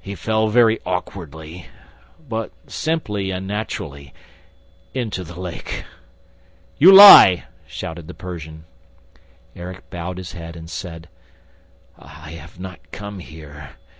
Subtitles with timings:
[0.00, 1.66] He fell very awkwardly...
[2.28, 4.12] but simply and naturally...
[4.94, 5.84] into the lake!..."
[6.80, 8.64] "You lie!" shouted the Persian.
[9.54, 11.08] Erik bowed his head and said:
[11.96, 13.76] "I have not come here